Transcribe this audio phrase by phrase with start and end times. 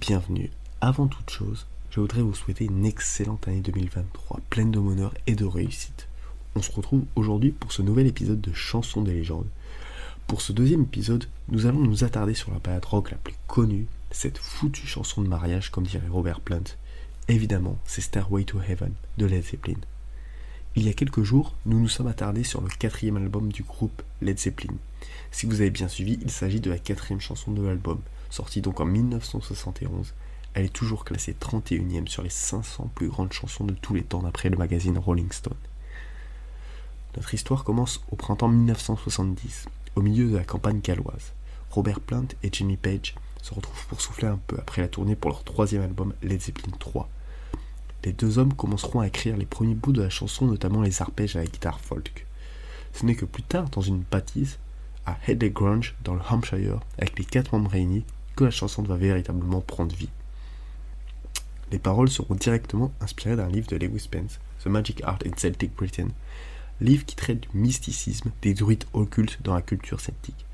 [0.00, 0.50] bienvenue.
[0.80, 5.34] Avant toute chose, je voudrais vous souhaiter une excellente année 2023, pleine de bonheur et
[5.34, 6.08] de réussite.
[6.56, 9.48] On se retrouve aujourd'hui pour ce nouvel épisode de Chansons des légendes.
[10.26, 13.86] Pour ce deuxième épisode, nous allons nous attarder sur la période rock la plus connue,
[14.10, 16.64] cette foutue chanson de mariage comme dirait Robert Plant.
[17.28, 19.80] Évidemment, c'est Stairway to Heaven de Led Zeppelin.
[20.76, 24.00] Il y a quelques jours, nous nous sommes attardés sur le quatrième album du groupe
[24.22, 24.74] Led Zeppelin.
[25.30, 28.80] Si vous avez bien suivi, il s'agit de la quatrième chanson de l'album, sortie donc
[28.80, 30.14] en 1971.
[30.54, 34.22] Elle est toujours classée 31e sur les 500 plus grandes chansons de tous les temps
[34.22, 35.54] d'après le magazine Rolling Stone.
[37.16, 39.66] Notre histoire commence au printemps 1970,
[39.96, 41.32] au milieu de la campagne galloise.
[41.70, 45.30] Robert Plant et Jimmy Page se retrouvent pour souffler un peu après la tournée pour
[45.30, 47.08] leur troisième album Led Zeppelin 3
[48.04, 51.36] les deux hommes commenceront à écrire les premiers bouts de la chanson, notamment les arpèges
[51.36, 52.26] à la guitare folk.
[52.94, 54.58] Ce n'est que plus tard, dans une bâtisse,
[55.06, 58.04] à Headley Grange, dans le Hampshire, avec les quatre membres réunis,
[58.36, 60.10] que la chanson va véritablement prendre vie.
[61.70, 65.74] Les paroles seront directement inspirées d'un livre de Lewis Spence, The Magic Art in Celtic
[65.76, 66.08] Britain,
[66.80, 70.46] livre qui traite du mysticisme des druides occultes dans la culture celtique.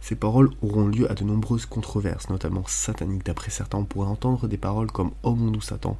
[0.00, 3.24] Ces paroles auront lieu à de nombreuses controverses, notamment sataniques.
[3.24, 5.96] D'après certains, on pourrait entendre des paroles comme Oh mon doux Satan,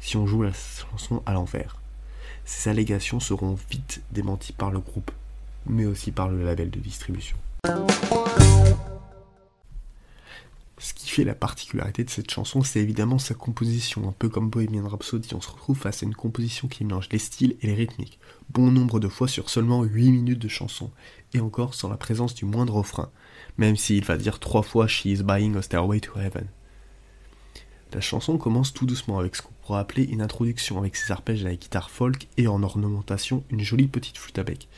[0.00, 1.76] si on joue la chanson à l'envers.
[2.44, 5.10] Ces allégations seront vite démenties par le groupe,
[5.66, 7.36] mais aussi par le label de distribution.
[11.24, 14.08] La particularité de cette chanson, c'est évidemment sa composition.
[14.08, 17.18] Un peu comme Bohemian Rhapsody, on se retrouve face à une composition qui mélange les
[17.18, 18.18] styles et les rythmiques.
[18.50, 20.90] Bon nombre de fois sur seulement 8 minutes de chanson,
[21.34, 23.10] et encore sans la présence du moindre refrain,
[23.58, 26.46] même s'il va dire trois fois She is buying a stairway to heaven.
[27.92, 31.44] La chanson commence tout doucement avec ce qu'on pourrait appeler une introduction avec ses arpèges
[31.44, 34.68] à la guitare folk et en ornementation une jolie petite flûte à bec,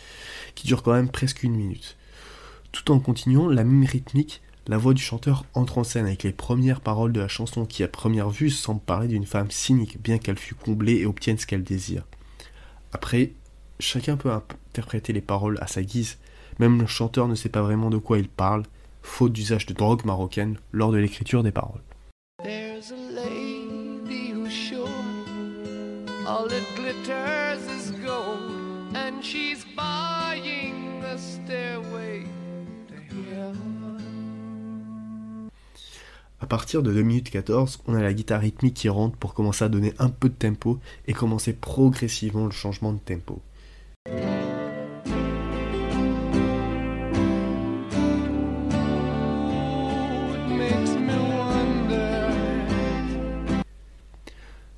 [0.55, 1.97] qui dure quand même presque une minute.
[2.70, 6.33] Tout en continuant, la même rythmique, la voix du chanteur entre en scène avec les
[6.33, 10.19] premières paroles de la chanson qui à première vue semble parler d'une femme cynique bien
[10.19, 12.05] qu'elle fût comblée et obtienne ce qu'elle désire.
[12.93, 13.33] Après,
[13.81, 16.19] chacun peut interpréter les paroles à sa guise,
[16.59, 18.65] même le chanteur ne sait pas vraiment de quoi il parle,
[19.03, 21.83] faute d'usage de drogue marocaine lors de l'écriture des paroles.
[36.41, 39.65] À partir de 2 minutes 14, on a la guitare rythmique qui rentre pour commencer
[39.65, 40.78] à donner un peu de tempo
[41.09, 43.43] et commencer progressivement le changement de tempo.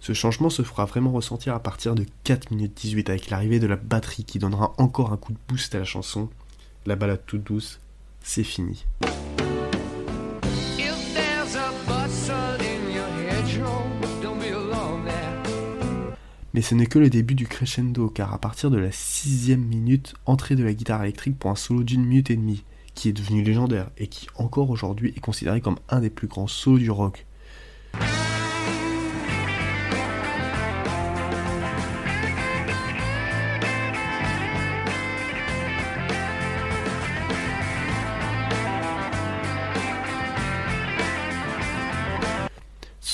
[0.00, 3.66] Ce changement se fera vraiment ressentir à partir de 4 minutes 18 avec l'arrivée de
[3.66, 6.31] la batterie qui donnera encore un coup de boost à la chanson.
[6.87, 7.81] La balade toute douce,
[8.22, 8.87] c'est fini.
[16.53, 20.15] Mais ce n'est que le début du crescendo, car à partir de la sixième minute,
[20.27, 23.43] entrée de la guitare électrique pour un solo d'une minute et demie, qui est devenu
[23.43, 27.27] légendaire et qui encore aujourd'hui est considéré comme un des plus grands solos du rock.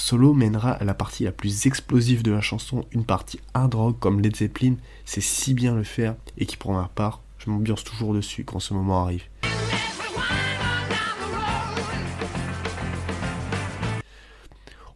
[0.06, 3.98] Solo mènera à la partie la plus explosive de la chanson, une partie hard rock
[3.98, 7.82] comme Led Zeppelin sait si bien le faire et qui prend ma part, je m'ambiance
[7.82, 9.24] toujours dessus quand ce moment arrive.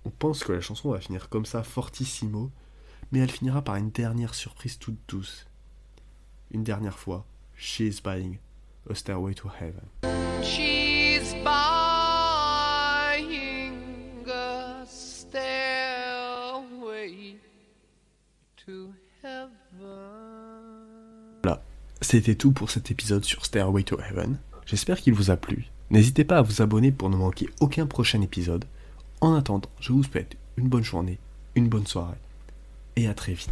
[0.05, 2.53] On pense que la chanson va finir comme ça, fortissimo,
[3.11, 5.49] mais elle finira par une dernière surprise toute douce.
[6.53, 8.39] Une dernière fois, She's Buying
[8.89, 9.89] a Stairway to Heaven.
[22.01, 24.39] C'était tout pour cet épisode sur Stairway to Heaven.
[24.67, 25.67] J'espère qu'il vous a plu.
[25.91, 28.65] N'hésitez pas à vous abonner pour ne manquer aucun prochain épisode.
[29.21, 31.19] En attendant, je vous souhaite une bonne journée,
[31.55, 32.17] une bonne soirée
[32.97, 33.49] et à très vite.